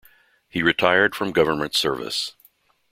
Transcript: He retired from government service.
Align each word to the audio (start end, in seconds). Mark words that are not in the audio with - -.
He 0.49 0.63
retired 0.63 1.13
from 1.15 1.31
government 1.31 1.75
service. 1.75 2.35